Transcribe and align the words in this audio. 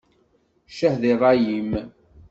Ccah 0.71 0.95
di 1.01 1.13
ṛṛay-im! 1.19 1.71